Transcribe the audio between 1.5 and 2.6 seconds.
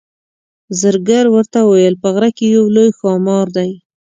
وویل په غره کې